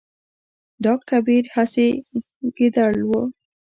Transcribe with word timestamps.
ډاګ 0.83 0.99
کمبېر 1.09 1.45
هسي 1.55 1.87
ګنډېر 2.55 2.95
و 3.09 3.11